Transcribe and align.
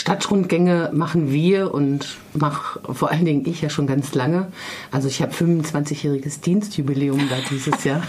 Stadtrundgänge 0.00 0.88
machen 0.94 1.30
wir 1.30 1.74
und 1.74 2.16
mache 2.32 2.80
vor 2.94 3.10
allen 3.10 3.26
Dingen 3.26 3.46
ich 3.46 3.60
ja 3.60 3.68
schon 3.68 3.86
ganz 3.86 4.14
lange. 4.14 4.46
Also 4.90 5.08
ich 5.08 5.20
habe 5.20 5.32
25-jähriges 5.32 6.40
Dienstjubiläum 6.40 7.28
da 7.28 7.36
dieses 7.50 7.84
Jahr. 7.84 8.02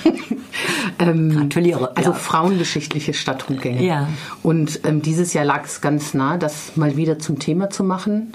ähm, 1.00 1.36
Gratuliere. 1.36 1.98
Also 1.98 2.12
ja. 2.12 2.16
frauengeschichtliche 2.16 3.14
Stadtrundgänge. 3.14 3.84
Ja. 3.84 4.08
Und 4.42 4.80
ähm, 4.86 5.02
dieses 5.02 5.34
Jahr 5.34 5.44
lag 5.44 5.66
es 5.66 5.82
ganz 5.82 6.14
nah, 6.14 6.38
das 6.38 6.78
mal 6.78 6.96
wieder 6.96 7.20
zum 7.20 7.40
Thema 7.40 7.70
zu 7.70 7.84
machen. 7.84 8.32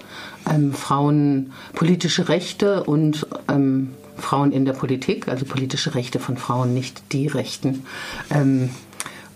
Ähm, 0.48 0.74
Frauen 0.74 1.52
politische 1.74 2.28
Rechte 2.28 2.84
und 2.84 3.26
ähm, 3.48 3.94
Frauen 4.18 4.52
in 4.52 4.66
der 4.66 4.74
Politik, 4.74 5.28
also 5.28 5.46
politische 5.46 5.94
Rechte 5.94 6.18
von 6.18 6.36
Frauen, 6.36 6.74
nicht 6.74 7.10
die 7.12 7.26
Rechten. 7.26 7.86
Ähm, 8.30 8.68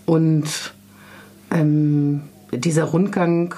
und 0.05 0.45
ähm, 1.49 2.21
dieser 2.51 2.83
Rundgang 2.83 3.55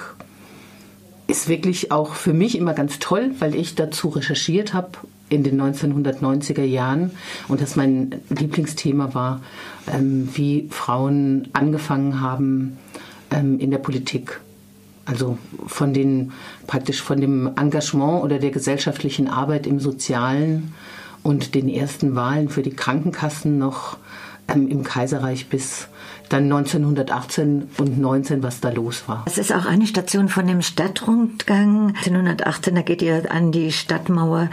ist 1.28 1.48
wirklich 1.48 1.92
auch 1.92 2.14
für 2.14 2.34
mich 2.34 2.58
immer 2.58 2.74
ganz 2.74 3.00
toll, 3.00 3.32
weil 3.40 3.56
ich 3.56 3.76
dazu 3.76 4.10
recherchiert 4.10 4.74
habe 4.74 4.90
in 5.30 5.44
den 5.44 5.60
1990er 5.60 6.64
Jahren 6.64 7.12
und 7.48 7.62
das 7.62 7.76
mein 7.76 8.22
Lieblingsthema 8.30 9.14
war, 9.14 9.42
ähm, 9.92 10.30
wie 10.34 10.68
Frauen 10.70 11.48
angefangen 11.54 12.22
haben 12.22 12.78
ähm, 13.32 13.60
in 13.60 13.72
der 13.72 13.80
Politik. 13.80 14.42
Also 15.06 15.38
von 15.68 15.94
den 15.94 16.32
praktisch 16.68 17.02
von 17.02 17.20
dem 17.20 17.52
Engagement 17.58 18.24
oder 18.24 18.40
der 18.40 18.52
gesellschaftlichen 18.52 19.28
Arbeit 19.28 19.68
im 19.68 19.80
Sozialen 19.80 20.74
und 21.24 21.56
den 21.56 21.68
ersten 21.68 22.16
Wahlen 22.16 22.50
für 22.50 22.62
die 22.62 22.76
Krankenkassen 22.76 23.58
noch 23.58 23.98
im 24.54 24.84
Kaiserreich 24.84 25.48
bis 25.50 25.88
dann 26.30 26.44
1918 26.46 27.70
und 27.78 28.00
19, 28.00 28.44
was 28.44 28.60
da 28.60 28.70
los 28.70 29.04
war. 29.08 29.24
Es 29.26 29.38
ist 29.38 29.54
auch 29.54 29.66
eine 29.66 29.88
Station 29.88 30.30
von 30.30 30.48
dem 30.48 30.62
Stadtrundgang. 30.62 31.94
1918, 31.96 32.76
da 32.76 32.82
geht 32.82 33.02
ihr 33.02 33.32
an 33.32 33.52
die 33.52 33.72
Stadtmauer, 33.72 34.50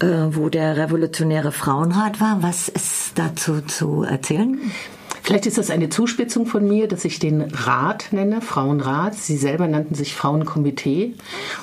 äh, 0.00 0.06
wo 0.30 0.48
der 0.48 0.76
revolutionäre 0.76 1.52
Frauenrat 1.52 2.20
war. 2.20 2.42
Was 2.42 2.68
ist 2.68 3.12
dazu 3.16 3.60
zu 3.60 4.02
erzählen? 4.02 4.58
Vielleicht 5.22 5.46
ist 5.46 5.58
das 5.58 5.70
eine 5.70 5.88
Zuspitzung 5.88 6.46
von 6.46 6.68
mir, 6.68 6.86
dass 6.86 7.04
ich 7.04 7.18
den 7.18 7.40
Rat 7.40 8.12
nenne, 8.12 8.40
Frauenrat. 8.40 9.16
Sie 9.16 9.36
selber 9.36 9.66
nannten 9.66 9.96
sich 9.96 10.14
Frauenkomitee. 10.14 11.14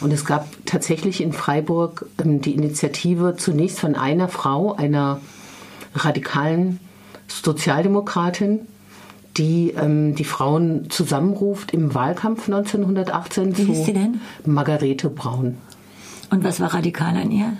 Und 0.02 0.12
es 0.12 0.26
gab 0.26 0.50
tatsächlich 0.66 1.22
in 1.22 1.32
Freiburg 1.32 2.06
ähm, 2.22 2.42
die 2.42 2.56
Initiative 2.56 3.36
zunächst 3.38 3.80
von 3.80 3.96
einer 3.96 4.28
Frau, 4.28 4.76
einer 4.76 5.22
radikalen 5.96 6.82
Sozialdemokratin, 7.28 8.62
die 9.38 9.74
ähm, 9.76 10.16
die 10.16 10.24
Frauen 10.24 10.90
zusammenruft 10.90 11.72
im 11.72 11.94
Wahlkampf 11.94 12.48
1918 12.48 13.58
Wie 13.58 13.64
hieß 13.66 13.86
sie 13.86 13.94
denn? 13.94 14.22
Margarete 14.46 15.10
Braun. 15.10 15.58
Und 16.30 16.44
was 16.44 16.60
war 16.60 16.74
radikal 16.74 17.16
an 17.16 17.32
ihr? 17.32 17.54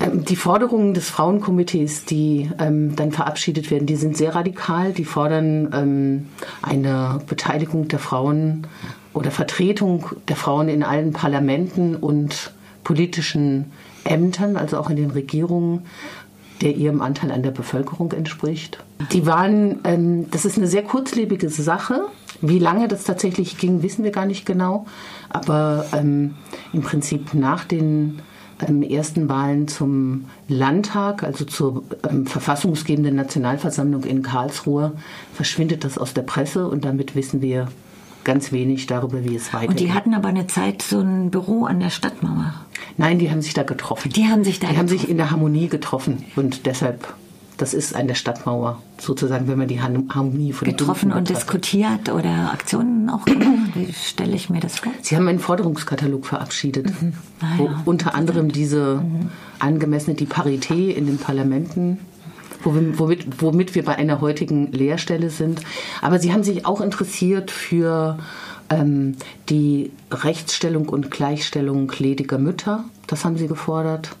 Ähm, 0.00 0.24
die 0.24 0.36
Forderungen 0.36 0.94
des 0.94 1.08
Frauenkomitees, 1.08 2.04
die 2.04 2.50
ähm, 2.58 2.94
dann 2.96 3.12
verabschiedet 3.12 3.70
werden, 3.70 3.86
die 3.86 3.96
sind 3.96 4.16
sehr 4.16 4.34
radikal. 4.34 4.92
Die 4.92 5.04
fordern 5.04 5.70
ähm, 5.72 6.26
eine 6.62 7.20
Beteiligung 7.26 7.88
der 7.88 7.98
Frauen 7.98 8.66
oder 9.12 9.30
Vertretung 9.30 10.06
der 10.28 10.36
Frauen 10.36 10.68
in 10.68 10.82
allen 10.82 11.12
Parlamenten 11.12 11.96
und 11.96 12.52
politischen 12.84 13.72
Ämtern, 14.04 14.56
also 14.56 14.78
auch 14.78 14.90
in 14.90 14.96
den 14.96 15.10
Regierungen 15.10 15.82
der 16.60 16.74
ihrem 16.76 17.00
Anteil 17.00 17.30
an 17.30 17.42
der 17.42 17.50
Bevölkerung 17.50 18.12
entspricht. 18.12 18.82
Die 19.12 19.26
waren, 19.26 19.80
ähm, 19.84 20.30
das 20.30 20.44
ist 20.44 20.58
eine 20.58 20.66
sehr 20.66 20.82
kurzlebige 20.82 21.48
Sache. 21.48 22.06
Wie 22.40 22.58
lange 22.58 22.88
das 22.88 23.04
tatsächlich 23.04 23.58
ging, 23.58 23.82
wissen 23.82 24.04
wir 24.04 24.10
gar 24.10 24.26
nicht 24.26 24.46
genau. 24.46 24.86
Aber 25.28 25.86
ähm, 25.92 26.34
im 26.72 26.82
Prinzip 26.82 27.34
nach 27.34 27.64
den 27.64 28.20
ähm, 28.66 28.82
ersten 28.82 29.28
Wahlen 29.28 29.68
zum 29.68 30.26
Landtag, 30.48 31.22
also 31.22 31.44
zur 31.44 31.84
ähm, 32.08 32.26
verfassungsgebenden 32.26 33.14
Nationalversammlung 33.14 34.04
in 34.04 34.22
Karlsruhe, 34.22 34.92
verschwindet 35.32 35.84
das 35.84 35.98
aus 35.98 36.14
der 36.14 36.22
Presse 36.22 36.68
und 36.68 36.84
damit 36.84 37.14
wissen 37.14 37.40
wir 37.40 37.68
ganz 38.24 38.52
wenig 38.52 38.86
darüber, 38.86 39.24
wie 39.24 39.36
es 39.36 39.52
weitergeht. 39.52 39.70
Und 39.70 39.80
die 39.80 39.92
hatten 39.92 40.14
aber 40.14 40.28
eine 40.28 40.46
Zeit 40.46 40.82
so 40.82 41.00
ein 41.00 41.30
Büro 41.30 41.64
an 41.64 41.80
der 41.80 41.90
Stadtmauer. 41.90 42.54
Nein, 42.98 43.18
die 43.18 43.30
haben 43.30 43.40
sich 43.40 43.54
da 43.54 43.62
getroffen. 43.62 44.12
Die 44.12 44.26
haben 44.26 44.44
sich 44.44 44.60
da 44.60 44.66
Die 44.66 44.74
getroffen. 44.74 44.78
haben 44.78 44.88
sich 44.88 45.08
in 45.08 45.16
der 45.16 45.30
Harmonie 45.30 45.68
getroffen 45.68 46.24
und 46.36 46.66
deshalb 46.66 47.14
das 47.58 47.74
ist 47.74 47.96
an 47.96 48.06
der 48.06 48.14
Stadtmauer, 48.14 48.80
sozusagen, 48.98 49.48
wenn 49.48 49.58
man 49.58 49.66
die 49.66 49.80
Harmonie 49.80 50.52
von 50.52 50.68
Getroffen 50.68 51.12
und 51.12 51.28
diskutiert 51.28 52.08
oder 52.08 52.52
Aktionen 52.52 53.10
auch 53.10 53.24
gemacht? 53.24 53.72
Wie 53.74 53.92
stelle 53.92 54.36
ich 54.36 54.48
mir 54.48 54.60
das 54.60 54.78
vor? 54.78 54.92
Sie 55.02 55.16
haben 55.16 55.26
einen 55.26 55.40
Forderungskatalog 55.40 56.24
verabschiedet, 56.24 56.86
mhm. 57.02 57.14
ah, 57.40 57.46
wo 57.56 57.70
unter 57.84 58.14
anderem 58.14 58.52
diese 58.52 59.02
mhm. 59.02 59.30
angemessene, 59.58 60.14
die 60.14 60.26
Parität 60.26 60.96
in 60.96 61.06
den 61.06 61.18
Parlamenten 61.18 61.98
womit, 62.62 63.42
womit 63.42 63.74
wir 63.74 63.84
bei 63.84 63.96
einer 63.96 64.20
heutigen 64.20 64.70
Lehrstelle 64.72 65.30
sind. 65.30 65.60
Aber 66.00 66.18
sie 66.20 66.32
haben 66.32 66.44
sich 66.44 66.64
auch 66.64 66.80
interessiert 66.80 67.50
für 67.50 68.18
ähm, 68.70 69.16
die 69.48 69.90
Rechtsstellung 70.10 70.88
und 70.88 71.10
Gleichstellung 71.10 71.92
lediger 71.98 72.38
Mütter. 72.38 72.84
Das 73.06 73.24
haben 73.24 73.36
sie 73.36 73.48
gefordert. 73.48 74.16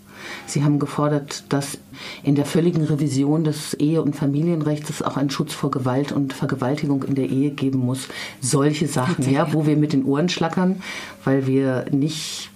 Sie 0.46 0.64
haben 0.64 0.78
gefordert, 0.78 1.44
dass 1.48 1.78
in 2.22 2.34
der 2.34 2.44
völligen 2.44 2.84
Revision 2.84 3.44
des 3.44 3.74
Ehe- 3.74 4.02
und 4.02 4.16
Familienrechts 4.16 5.02
auch 5.02 5.16
einen 5.16 5.30
Schutz 5.30 5.52
vor 5.52 5.70
Gewalt 5.70 6.12
und 6.12 6.32
Vergewaltigung 6.32 7.02
in 7.04 7.14
der 7.14 7.28
Ehe 7.28 7.50
geben 7.50 7.78
muss. 7.78 8.08
Solche 8.40 8.88
Sachen, 8.88 9.30
ja, 9.30 9.52
wo 9.52 9.66
wir 9.66 9.76
mit 9.76 9.92
den 9.92 10.04
Ohren 10.04 10.28
schlackern, 10.28 10.82
weil 11.24 11.46
wir 11.46 11.86
nicht, 11.90 12.50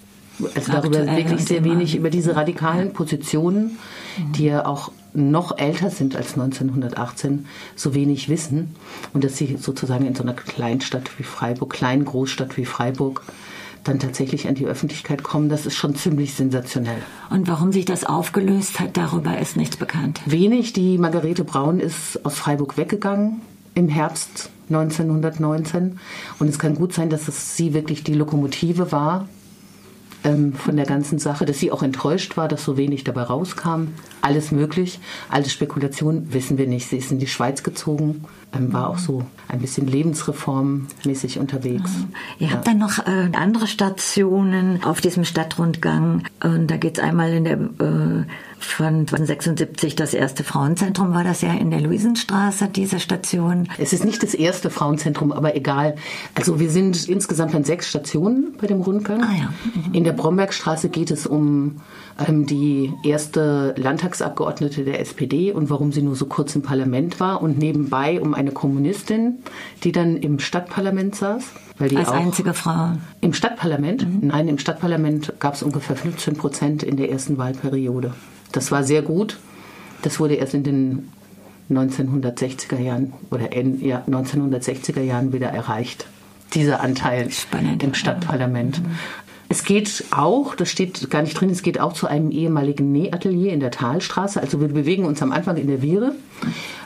also 0.55 0.71
darüber 0.71 1.05
wirklich 1.05 1.45
sehr 1.45 1.63
wenig 1.63 1.95
über 1.95 2.09
diese 2.09 2.35
radikalen 2.35 2.93
Positionen, 2.93 3.77
die 4.35 4.45
ja 4.45 4.65
auch 4.65 4.91
noch 5.13 5.57
älter 5.57 5.89
sind 5.89 6.15
als 6.15 6.33
1918, 6.33 7.45
so 7.75 7.93
wenig 7.93 8.29
wissen 8.29 8.75
und 9.13 9.23
dass 9.23 9.37
sie 9.37 9.57
sozusagen 9.59 10.05
in 10.05 10.15
so 10.15 10.23
einer 10.23 10.33
Kleinstadt 10.33 11.17
wie 11.17 11.23
Freiburg, 11.23 11.71
kleinen 11.71 12.05
Großstadt 12.05 12.57
wie 12.57 12.65
Freiburg, 12.65 13.21
dann 13.83 13.99
tatsächlich 13.99 14.47
an 14.47 14.55
die 14.55 14.65
Öffentlichkeit 14.65 15.23
kommen, 15.23 15.49
das 15.49 15.65
ist 15.65 15.75
schon 15.75 15.95
ziemlich 15.95 16.33
sensationell. 16.33 17.01
Und 17.29 17.47
warum 17.47 17.71
sich 17.71 17.85
das 17.85 18.05
aufgelöst 18.05 18.79
hat, 18.79 18.95
darüber 18.95 19.37
ist 19.37 19.57
nichts 19.57 19.77
bekannt. 19.77 20.21
Wenig. 20.25 20.73
Die 20.73 20.97
Margarete 20.97 21.43
Braun 21.43 21.79
ist 21.79 22.25
aus 22.25 22.35
Freiburg 22.35 22.77
weggegangen 22.77 23.41
im 23.75 23.89
Herbst 23.89 24.49
1919. 24.69 25.99
Und 26.39 26.47
es 26.47 26.59
kann 26.59 26.75
gut 26.75 26.93
sein, 26.93 27.09
dass 27.09 27.27
es 27.27 27.57
sie 27.57 27.73
wirklich 27.73 28.03
die 28.03 28.13
Lokomotive 28.13 28.91
war 28.91 29.27
ähm, 30.23 30.53
von 30.53 30.75
der 30.75 30.85
ganzen 30.85 31.19
Sache, 31.19 31.45
dass 31.45 31.59
sie 31.59 31.71
auch 31.71 31.83
enttäuscht 31.83 32.37
war, 32.37 32.47
dass 32.47 32.63
so 32.63 32.77
wenig 32.77 33.03
dabei 33.03 33.23
rauskam. 33.23 33.89
Alles 34.21 34.51
möglich, 34.51 34.99
alles 35.29 35.51
Spekulation, 35.51 36.33
wissen 36.33 36.57
wir 36.57 36.67
nicht. 36.67 36.89
Sie 36.89 36.97
ist 36.97 37.11
in 37.11 37.19
die 37.19 37.27
Schweiz 37.27 37.63
gezogen, 37.63 38.23
ähm, 38.53 38.71
war 38.71 38.89
auch 38.89 38.97
so 38.97 39.23
ein 39.47 39.59
bisschen 39.59 39.87
lebensreformmäßig 39.87 41.39
unterwegs. 41.39 41.91
Ihr 42.39 42.47
ja. 42.47 42.53
habt 42.53 42.67
dann 42.67 42.77
noch 42.77 42.99
äh, 42.99 43.29
andere 43.33 43.67
Stationen 43.67 44.83
auf 44.83 45.01
diesem 45.01 45.25
Stadtrundgang. 45.25 46.23
Und 46.43 46.67
da 46.67 46.77
geht 46.77 46.97
es 46.97 47.03
einmal 47.03 47.31
in 47.33 47.43
der 47.43 47.57
äh, 47.57 48.25
von 48.63 49.05
76 49.07 49.95
das 49.95 50.13
erste 50.13 50.43
Frauenzentrum 50.43 51.13
war 51.13 51.23
das 51.23 51.41
ja 51.41 51.53
in 51.53 51.69
der 51.69 51.81
Luisenstraße, 51.81 52.67
diese 52.67 52.99
Station. 52.99 53.67
Es 53.77 53.93
ist 53.93 54.05
nicht 54.05 54.23
das 54.23 54.33
erste 54.33 54.69
Frauenzentrum, 54.69 55.31
aber 55.31 55.55
egal. 55.55 55.95
Also 56.35 56.59
wir 56.59 56.69
sind 56.69 57.07
insgesamt 57.07 57.53
an 57.55 57.63
sechs 57.63 57.89
Stationen 57.89 58.55
bei 58.59 58.67
dem 58.67 58.81
Rundgang. 58.81 59.21
Ah, 59.21 59.33
ja. 59.37 59.53
Mhm. 59.73 59.93
In 59.93 60.03
der 60.03 60.13
Brombergstraße 60.13 60.89
geht 60.89 61.11
es 61.11 61.27
um 61.27 61.81
ähm, 62.27 62.45
die 62.45 62.93
erste 63.03 63.75
Landtagsabgeordnete 63.77 64.83
der 64.83 64.99
SPD 64.99 65.51
und 65.51 65.69
warum 65.69 65.91
sie 65.91 66.01
nur 66.01 66.15
so 66.15 66.25
kurz 66.25 66.55
im 66.55 66.61
Parlament 66.61 67.19
war 67.19 67.41
und 67.41 67.57
nebenbei 67.57 68.21
um 68.21 68.33
eine 68.33 68.51
Kommunistin, 68.51 69.39
die 69.83 69.91
dann 69.91 70.17
im 70.17 70.39
Stadtparlament 70.39 71.15
saß. 71.15 71.43
Weil 71.77 71.89
die 71.89 71.97
Als 71.97 72.09
einzige 72.09 72.53
Frau. 72.53 72.93
Im 73.21 73.33
Stadtparlament? 73.33 74.07
Mhm. 74.07 74.27
Nein, 74.27 74.47
im 74.47 74.57
Stadtparlament 74.57 75.33
gab 75.39 75.55
es 75.55 75.63
ungefähr 75.63 75.95
15 75.95 76.35
Prozent 76.35 76.83
in 76.83 76.97
der 76.97 77.11
ersten 77.11 77.37
Wahlperiode. 77.37 78.13
Das 78.53 78.71
war 78.71 78.83
sehr 78.83 79.01
gut. 79.01 79.37
Das 80.01 80.19
wurde 80.19 80.35
erst 80.35 80.53
in 80.53 80.63
den 80.63 81.09
1960er 81.69 82.79
Jahren 82.79 83.13
oder 83.31 83.51
in, 83.51 83.85
ja, 83.85 84.03
1960er 84.07 85.01
Jahren 85.01 85.33
wieder 85.33 85.49
erreicht. 85.49 86.07
Dieser 86.53 86.81
Anteil 86.81 87.31
Spannend. 87.31 87.83
im 87.83 87.93
Stadtparlament. 87.93 88.79
Mhm. 88.79 88.91
Es 89.49 89.63
geht 89.63 90.05
auch, 90.11 90.55
das 90.55 90.69
steht 90.69 91.09
gar 91.09 91.21
nicht 91.21 91.39
drin, 91.39 91.49
es 91.49 91.61
geht 91.61 91.79
auch 91.79 91.93
zu 91.93 92.07
einem 92.07 92.31
ehemaligen 92.31 92.91
Nähatelier 92.91 93.53
in 93.53 93.59
der 93.59 93.71
Talstraße. 93.71 94.41
Also 94.41 94.61
wir 94.61 94.67
bewegen 94.67 95.05
uns 95.05 95.21
am 95.21 95.31
Anfang 95.31 95.57
in 95.57 95.67
der 95.67 95.81
Viere. 95.81 96.15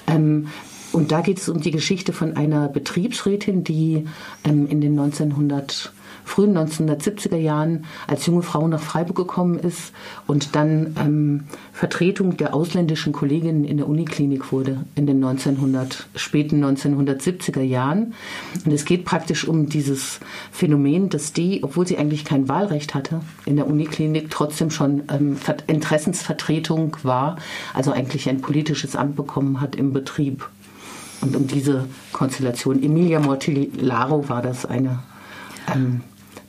Ähm, 0.07 0.47
und 0.91 1.11
da 1.11 1.21
geht 1.21 1.37
es 1.37 1.49
um 1.49 1.61
die 1.61 1.71
Geschichte 1.71 2.13
von 2.13 2.35
einer 2.35 2.69
Betriebsrätin, 2.69 3.63
die 3.63 4.05
ähm, 4.43 4.67
in 4.67 4.81
den 4.81 4.99
1900 4.99 5.91
frühen 6.27 6.57
1970er 6.57 7.37
Jahren 7.37 7.85
als 8.05 8.25
junge 8.25 8.43
Frau 8.43 8.67
nach 8.67 8.81
Freiburg 8.81 9.15
gekommen 9.15 9.57
ist 9.57 9.93
und 10.27 10.55
dann 10.55 10.95
ähm, 10.99 11.43
Vertretung 11.73 12.37
der 12.37 12.53
ausländischen 12.53 13.13
Kolleginnen 13.13 13.63
in 13.63 13.77
der 13.77 13.87
Uniklinik 13.87 14.51
wurde 14.51 14.85
in 14.95 15.07
den 15.07 15.23
1900, 15.23 16.07
späten 16.15 16.63
1970er 16.63 17.61
Jahren. 17.61 18.13
Und 18.65 18.71
es 18.73 18.85
geht 18.85 19.05
praktisch 19.05 19.47
um 19.47 19.69
dieses 19.69 20.19
Phänomen, 20.51 21.09
dass 21.09 21.33
die, 21.33 21.63
obwohl 21.63 21.87
sie 21.87 21.97
eigentlich 21.97 22.25
kein 22.25 22.49
Wahlrecht 22.49 22.93
hatte, 22.93 23.21
in 23.45 23.55
der 23.55 23.67
Uniklinik 23.67 24.29
trotzdem 24.29 24.69
schon 24.69 25.03
ähm, 25.09 25.37
Interessensvertretung 25.67 26.97
war, 27.03 27.37
also 27.73 27.91
eigentlich 27.91 28.29
ein 28.29 28.41
politisches 28.41 28.95
Amt 28.95 29.15
bekommen 29.15 29.61
hat 29.61 29.75
im 29.75 29.93
Betrieb. 29.93 30.47
Und 31.21 31.35
um 31.35 31.47
diese 31.47 31.87
Konstellation, 32.11 32.83
Emilia 32.83 33.19
Mortillaro 33.19 34.29
war 34.29 34.41
das 34.41 34.65
eine 34.65 34.99
ähm, 35.73 36.01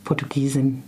Portugiesin, 0.08 0.82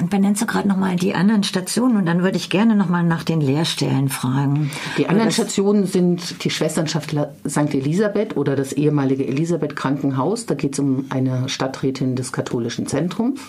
und 0.00 0.10
benennst 0.10 0.42
du 0.42 0.46
gerade 0.46 0.68
nochmal 0.68 0.96
die 0.96 1.14
anderen 1.14 1.42
Stationen 1.42 1.96
und 1.96 2.06
dann 2.06 2.22
würde 2.22 2.36
ich 2.36 2.48
gerne 2.48 2.76
nochmal 2.76 3.02
nach 3.02 3.24
den 3.24 3.40
Lehrstellen 3.40 4.08
fragen. 4.08 4.70
Die 4.98 5.08
anderen 5.08 5.32
Stationen 5.32 5.86
sind 5.86 6.44
die 6.44 6.50
Schwesternschaft 6.50 7.14
St. 7.48 7.74
Elisabeth 7.74 8.36
oder 8.36 8.56
das 8.56 8.72
ehemalige 8.72 9.26
Elisabeth 9.26 9.74
Krankenhaus. 9.74 10.46
Da 10.46 10.54
geht 10.54 10.74
es 10.74 10.78
um 10.78 11.06
eine 11.10 11.48
Stadträtin 11.48 12.14
des 12.14 12.32
katholischen 12.32 12.86
Zentrums 12.86 13.40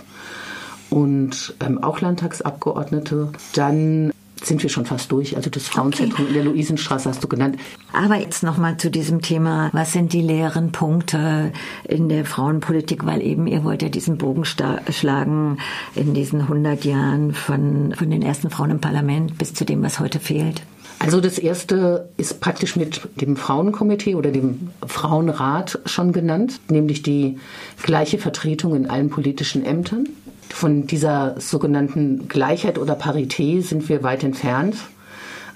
und 0.90 1.56
ähm, 1.64 1.84
auch 1.84 2.02
Landtagsabgeordnete. 2.02 3.32
Dann 3.54 4.12
sind 4.48 4.64
wir 4.64 4.70
schon 4.70 4.86
fast 4.86 5.12
durch. 5.12 5.36
Also 5.36 5.50
das 5.50 5.68
Frauenzentrum 5.68 6.26
okay. 6.26 6.38
in 6.38 6.44
der 6.44 6.52
Luisenstraße 6.52 7.10
hast 7.10 7.24
du 7.24 7.28
genannt. 7.28 7.58
Aber 7.94 8.16
jetzt 8.16 8.44
nochmal 8.44 8.78
zu 8.78 8.90
diesem 8.90 9.22
Thema, 9.22 9.70
was 9.74 9.94
sind 9.94 10.14
die 10.14 10.22
leeren 10.22 10.72
Punkte 10.72 11.52
in 11.88 12.10
der 12.10 12.26
Frauenpolitik? 12.26 13.06
Weil 13.06 13.22
eben 13.22 13.48
ihr 13.48 13.64
wollt 13.64 13.82
ja 13.82 13.90
diesen 13.90 14.18
Bogen 14.18 14.46
schlagen 14.46 15.58
in 15.96 16.14
diesen 16.14 16.42
100 16.42 16.86
Jahren 16.86 17.34
von, 17.34 17.94
von 17.98 18.10
den 18.10 18.22
ersten 18.22 18.50
Frauen 18.50 18.72
im 18.72 18.82
Parlament 18.82 19.38
bis 19.38 19.54
zu 19.54 19.66
dem, 19.66 19.84
was 19.84 20.00
heute 20.00 20.20
fehlt. 20.20 20.62
Also 21.00 21.20
das 21.20 21.38
erste 21.38 22.10
ist 22.18 22.40
praktisch 22.40 22.76
mit 22.76 23.02
dem 23.16 23.36
Frauenkomitee 23.36 24.16
oder 24.16 24.32
dem 24.32 24.70
Frauenrat 24.86 25.80
schon 25.86 26.14
genannt, 26.14 26.62
nämlich 26.70 27.04
die 27.04 27.38
gleiche 27.84 28.18
Vertretung 28.18 28.76
in 28.76 28.90
allen 28.90 29.10
politischen 29.10 29.66
Ämtern. 29.66 30.08
Von 30.56 30.88
dieser 30.88 31.36
sogenannten 31.38 32.30
Gleichheit 32.30 32.80
oder 32.80 32.96
Parität 32.96 33.66
sind 33.66 33.90
wir 33.90 34.04
weit 34.04 34.24
entfernt. 34.24 34.78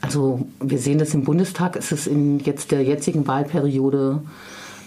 Also 0.01 0.45
wir 0.59 0.77
sehen 0.77 0.99
das 0.99 1.13
im 1.13 1.23
Bundestag, 1.23 1.77
ist 1.77 1.93
es 1.93 2.05
in 2.05 2.39
jetzt 2.39 2.71
der 2.71 2.83
jetzigen 2.83 3.25
Wahlperiode 3.25 4.21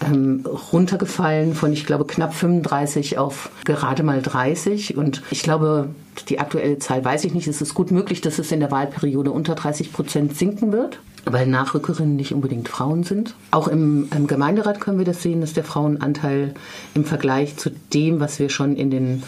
ähm, 0.05 0.45
runtergefallen 0.71 1.55
von, 1.55 1.73
ich 1.73 1.87
glaube, 1.87 2.05
knapp 2.05 2.35
35 2.35 3.17
auf 3.17 3.49
gerade 3.65 4.03
mal 4.03 4.21
30. 4.21 4.99
Und 4.99 5.23
ich 5.31 5.43
glaube, 5.43 5.89
die 6.29 6.41
aktuelle 6.41 6.79
Zahl 6.79 7.03
weiß 7.03 7.25
ich 7.25 7.33
nicht. 7.33 7.49
Es 7.49 7.63
ist 7.63 7.73
gut 7.73 7.91
möglich, 7.91 8.21
dass 8.21 8.39
es 8.39 8.53
in 8.53 8.61
der 8.61 8.71
Wahlperiode 8.71 9.31
unter 9.31 9.55
30 9.55 9.95
Prozent 9.95 10.37
sinken 10.37 10.73
wird 10.73 10.99
weil 11.25 11.47
Nachrückerinnen 11.47 12.17
nicht 12.17 12.35
unbedingt 12.35 12.69
Frauen 12.69 13.05
sind. 13.05 13.35
Auch 13.51 13.69
im, 13.69 14.09
im, 14.15 14.27
Gemeinderat 14.27 14.81
können 14.81 14.99
wir 14.99 15.05
das 15.05 15.23
sehen, 15.23 15.41
dass 15.41 15.53
der 15.53 15.65
Frauenanteil 15.65 16.55
im 16.95 17.05
Vergleich 17.05 17.57
zu 17.57 17.71
dem, 17.71 18.21
was 18.21 18.39
wir 18.39 18.51
schon 18.51 18.77
in 18.77 18.91
den 18.91 19.23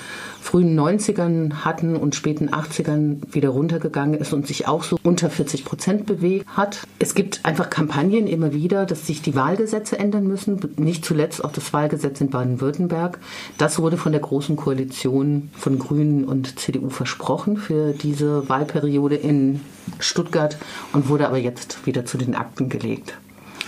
frühen 0.45 0.79
90ern 0.79 1.65
hatten 1.65 1.97
und 1.97 2.15
späten 2.15 2.51
80ern 2.51 3.33
wieder 3.33 3.49
runtergegangen 3.49 4.21
ist 4.21 4.35
und 4.35 4.47
sich 4.47 4.69
auch 4.69 4.85
so 4.85 4.99
unter 5.03 5.31
40 5.31 5.65
Prozent 5.65 6.05
bewegt 6.05 6.47
hat. 6.49 6.87
Es 6.99 7.15
gibt 7.15 7.41
einfach 7.45 7.71
Kampagnen 7.71 8.27
immer 8.27 8.53
wieder, 8.53 8.85
dass 8.85 9.07
sich 9.07 9.23
die 9.23 9.35
Wahlgesetze 9.35 9.99
ändern 9.99 10.27
müssen, 10.27 10.61
nicht 10.77 11.03
zuletzt 11.05 11.43
auch 11.43 11.51
das 11.51 11.73
Wahlgesetz 11.73 12.21
in 12.21 12.29
Baden-Württemberg. 12.29 13.19
Das 13.57 13.79
wurde 13.79 13.97
von 13.97 14.13
der 14.13 14.21
Großen 14.21 14.55
Koalition 14.55 15.49
von 15.55 15.79
Grünen 15.79 16.25
und 16.25 16.59
CDU 16.61 16.91
versprochen 16.91 17.57
für 17.57 17.93
diese 17.93 18.47
Wahlperiode 18.47 19.17
in 19.17 19.63
Stuttgart 19.99 20.59
und 20.93 21.09
wurde 21.09 21.27
aber 21.27 21.39
jetzt 21.39 21.87
wieder 21.87 22.05
zu 22.05 22.19
den 22.19 22.35
Akten 22.35 22.69
gelegt. 22.69 23.15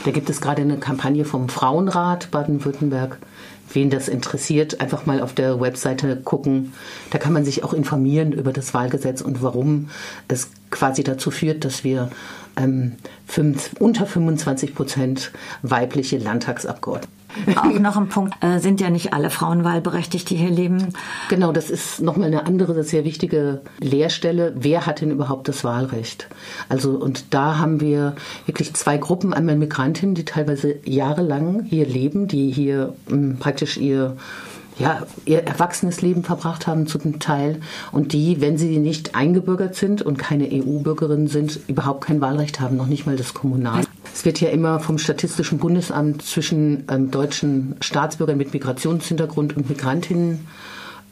Da 0.06 0.12
gibt 0.12 0.30
es 0.30 0.40
gerade 0.40 0.62
eine 0.62 0.76
Kampagne 0.76 1.24
vom 1.24 1.48
Frauenrat 1.48 2.30
Baden-Württemberg. 2.30 3.18
Wen 3.72 3.90
das 3.90 4.06
interessiert, 4.06 4.80
einfach 4.80 5.04
mal 5.04 5.20
auf 5.20 5.32
der 5.32 5.60
Webseite 5.60 6.16
gucken. 6.18 6.74
Da 7.10 7.18
kann 7.18 7.32
man 7.32 7.44
sich 7.44 7.64
auch 7.64 7.72
informieren 7.72 8.30
über 8.30 8.52
das 8.52 8.72
Wahlgesetz 8.72 9.20
und 9.20 9.42
warum 9.42 9.88
es 10.28 10.50
quasi 10.70 11.02
dazu 11.02 11.32
führt, 11.32 11.64
dass 11.64 11.82
wir 11.82 12.08
ähm, 12.56 12.92
fünf, 13.26 13.72
unter 13.80 14.06
25 14.06 14.76
Prozent 14.76 15.32
weibliche 15.62 16.18
Landtagsabgeordnete 16.18 17.15
auch 17.56 17.78
noch 17.78 17.96
ein 17.96 18.08
Punkt, 18.08 18.34
äh, 18.42 18.58
sind 18.58 18.80
ja 18.80 18.90
nicht 18.90 19.12
alle 19.12 19.30
Frauen 19.30 19.64
wahlberechtigt, 19.64 20.30
die 20.30 20.36
hier 20.36 20.50
leben. 20.50 20.88
Genau, 21.28 21.52
das 21.52 21.70
ist 21.70 22.00
nochmal 22.00 22.28
eine 22.28 22.46
andere, 22.46 22.82
sehr 22.84 23.04
wichtige 23.04 23.60
Lehrstelle. 23.80 24.52
Wer 24.56 24.86
hat 24.86 25.00
denn 25.00 25.10
überhaupt 25.10 25.48
das 25.48 25.64
Wahlrecht? 25.64 26.28
Also, 26.68 26.92
und 26.92 27.34
da 27.34 27.58
haben 27.58 27.80
wir 27.80 28.14
wirklich 28.46 28.74
zwei 28.74 28.96
Gruppen, 28.96 29.34
einmal 29.34 29.56
Migrantinnen, 29.56 30.14
die 30.14 30.24
teilweise 30.24 30.76
jahrelang 30.84 31.64
hier 31.64 31.86
leben, 31.86 32.28
die 32.28 32.50
hier 32.50 32.94
mh, 33.08 33.12
hm, 33.12 33.36
praktisch 33.38 33.76
ihr 33.76 34.16
ja, 34.78 35.06
ihr 35.24 35.42
erwachsenes 35.44 36.02
Leben 36.02 36.22
verbracht 36.22 36.66
haben 36.66 36.86
zum 36.86 37.18
Teil 37.18 37.60
und 37.92 38.12
die, 38.12 38.40
wenn 38.40 38.58
sie 38.58 38.78
nicht 38.78 39.14
eingebürgert 39.14 39.74
sind 39.74 40.02
und 40.02 40.18
keine 40.18 40.48
EU-Bürgerinnen 40.52 41.28
sind, 41.28 41.60
überhaupt 41.66 42.04
kein 42.04 42.20
Wahlrecht 42.20 42.60
haben, 42.60 42.76
noch 42.76 42.86
nicht 42.86 43.06
mal 43.06 43.16
das 43.16 43.32
Kommunal. 43.32 43.85
Es 44.16 44.24
wird 44.24 44.40
ja 44.40 44.48
immer 44.48 44.80
vom 44.80 44.96
Statistischen 44.96 45.58
Bundesamt 45.58 46.22
zwischen 46.22 46.84
ähm, 46.90 47.10
deutschen 47.10 47.76
Staatsbürgern 47.82 48.38
mit 48.38 48.54
Migrationshintergrund 48.54 49.58
und 49.58 49.68
Migrantinnen 49.68 50.46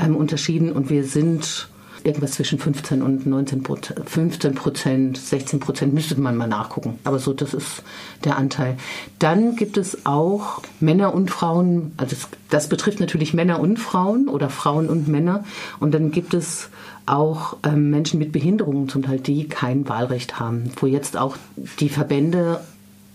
ähm, 0.03 0.17
unterschieden 0.17 0.73
und 0.73 0.89
wir 0.89 1.05
sind 1.05 1.69
irgendwas 2.03 2.33
zwischen 2.33 2.59
15 2.59 3.03
und 3.03 3.27
19 3.27 3.63
Prozent, 3.63 4.09
15 4.09 4.55
Prozent, 4.55 5.19
16 5.19 5.61
Prozent, 5.61 5.93
müsste 5.93 6.19
man 6.19 6.35
mal 6.35 6.49
nachgucken. 6.49 6.99
Aber 7.05 7.19
so, 7.19 7.35
das 7.35 7.53
ist 7.53 7.83
der 8.25 8.39
Anteil. 8.39 8.79
Dann 9.19 9.55
gibt 9.55 9.77
es 9.77 10.07
auch 10.07 10.63
Männer 10.81 11.15
und 11.15 11.31
Frauen, 11.31 11.93
also 11.99 12.17
das, 12.17 12.29
das 12.49 12.69
betrifft 12.71 13.01
natürlich 13.01 13.35
Männer 13.35 13.61
und 13.61 13.79
Frauen 13.79 14.29
oder 14.29 14.49
Frauen 14.49 14.89
und 14.89 15.09
Männer. 15.09 15.45
Und 15.79 15.93
dann 15.93 16.11
gibt 16.11 16.33
es 16.33 16.71
auch 17.05 17.59
ähm, 17.65 17.91
Menschen 17.91 18.19
mit 18.19 18.33
Behinderungen 18.33 18.89
zum 18.89 19.03
Teil, 19.03 19.21
die 19.21 19.47
kein 19.47 19.87
Wahlrecht 19.91 20.41
haben, 20.41 20.71
wo 20.77 20.87
jetzt 20.87 21.19
auch 21.19 21.37
die 21.81 21.91
Verbände 21.91 22.61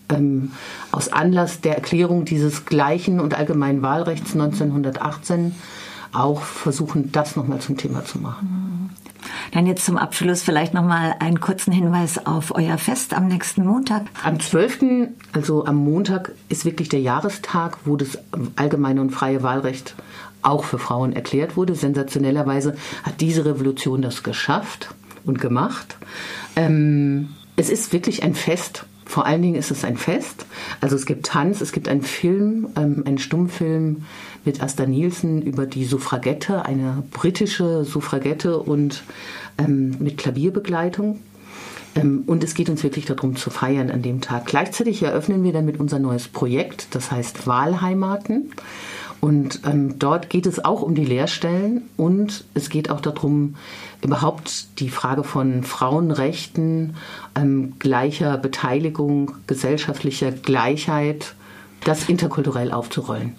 ähm, 0.10 0.52
aus 0.92 1.10
Anlass 1.10 1.62
der 1.62 1.76
Erklärung 1.76 2.26
dieses 2.26 2.66
gleichen 2.66 3.20
und 3.20 3.34
allgemeinen 3.34 3.82
Wahlrechts 3.82 4.34
1918 4.34 5.56
auch 6.12 6.42
versuchen, 6.42 7.12
das 7.12 7.36
nochmal 7.36 7.60
zum 7.60 7.78
Thema 7.78 8.04
zu 8.04 8.20
machen. 8.20 8.90
Dann 9.52 9.68
jetzt 9.68 9.86
zum 9.86 9.98
Abschluss 9.98 10.44
vielleicht 10.44 10.74
nochmal 10.74 11.16
einen 11.20 11.40
kurzen 11.40 11.72
Hinweis 11.72 12.26
auf 12.26 12.56
euer 12.56 12.78
Fest 12.78 13.14
am 13.14 13.28
nächsten 13.28 13.66
Montag. 13.66 14.04
Am 14.24 14.40
12., 14.40 15.10
also 15.34 15.66
am 15.66 15.76
Montag, 15.76 16.32
ist 16.50 16.66
wirklich 16.66 16.90
der 16.90 17.02
Jahrestag, 17.02 17.78
wo 17.86 17.96
das 17.96 18.18
allgemeine 18.56 19.02
und 19.02 19.12
freie 19.12 19.44
Wahlrecht 19.44 19.96
auch 20.42 20.64
für 20.64 20.80
Frauen 20.80 21.14
erklärt 21.14 21.58
wurde. 21.58 21.76
Sensationellerweise 21.76 22.76
hat 23.04 23.22
diese 23.22 23.46
Revolution 23.46 24.02
das 24.02 24.24
geschafft 24.24 24.94
und 25.26 25.42
gemacht. 25.42 25.98
Ähm, 26.56 27.30
es 27.56 27.70
ist 27.70 27.92
wirklich 27.92 28.24
ein 28.24 28.36
Fest 28.36 28.86
vor 29.10 29.26
allen 29.26 29.42
Dingen 29.42 29.56
ist 29.56 29.72
es 29.72 29.84
ein 29.84 29.98
Fest. 29.98 30.46
Also 30.82 30.96
es 30.96 31.08
gibt 31.08 31.26
Tanz, 31.26 31.62
es 31.62 31.72
gibt 31.72 31.88
einen 31.88 32.04
Film, 32.04 32.68
ähm, 32.76 33.02
einen 33.08 33.18
Stummfilm 33.18 34.06
mit 34.46 34.62
Asta 34.62 34.86
Nielsen 34.86 35.42
über 35.42 35.66
die 35.66 35.84
Suffragette, 35.84 36.64
eine 36.64 37.02
britische 37.10 37.86
Suffragette 37.86 38.60
und 38.60 39.02
ähm, 39.58 39.96
mit 39.98 40.20
Klavierbegleitung. 40.20 41.22
Ähm, 41.96 42.22
und 42.28 42.44
es 42.44 42.54
geht 42.54 42.70
uns 42.70 42.84
wirklich 42.84 43.08
darum 43.08 43.36
zu 43.36 43.50
feiern 43.50 43.90
an 43.90 44.04
dem 44.04 44.22
Tag. 44.22 44.46
Gleichzeitig 44.46 45.02
eröffnen 45.02 45.44
wir 45.44 45.54
damit 45.54 45.80
unser 45.80 45.98
neues 45.98 46.28
Projekt, 46.28 46.90
das 46.92 47.10
heißt 47.10 47.48
Wahlheimaten. 47.48 48.52
Und 49.22 49.62
ähm, 49.66 50.00
dort 50.00 50.30
geht 50.30 50.46
es 50.46 50.64
auch 50.64 50.82
um 50.82 50.96
die 50.96 51.06
Lehrstellen 51.06 51.84
und 51.98 52.46
es 52.54 52.70
geht 52.70 52.90
auch 52.90 53.02
darum, 53.02 53.56
überhaupt 54.02 54.80
die 54.80 54.90
Frage 54.90 55.24
von 55.24 55.64
Frauenrechten, 55.64 56.96
ähm, 57.36 57.74
gleicher 57.80 58.38
Beteiligung, 58.38 59.34
gesellschaftlicher 59.46 60.32
Gleichheit, 60.32 61.36
das 61.84 62.08
interkulturell 62.08 62.72
aufzurollen. 62.72 63.36